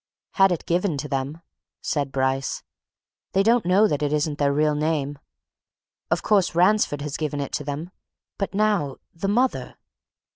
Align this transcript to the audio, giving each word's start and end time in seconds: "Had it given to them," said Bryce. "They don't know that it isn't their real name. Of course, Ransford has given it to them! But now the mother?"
"Had 0.31 0.51
it 0.51 0.65
given 0.65 0.97
to 0.97 1.07
them," 1.07 1.43
said 1.79 2.11
Bryce. 2.11 2.63
"They 3.33 3.43
don't 3.43 3.67
know 3.67 3.87
that 3.87 4.01
it 4.01 4.11
isn't 4.11 4.39
their 4.39 4.51
real 4.51 4.73
name. 4.73 5.19
Of 6.09 6.23
course, 6.23 6.55
Ransford 6.55 7.03
has 7.03 7.17
given 7.17 7.39
it 7.39 7.51
to 7.51 7.63
them! 7.63 7.91
But 8.39 8.55
now 8.55 8.97
the 9.13 9.27
mother?" 9.27 9.77